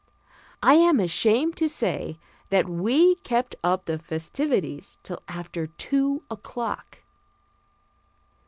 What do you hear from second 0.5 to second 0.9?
I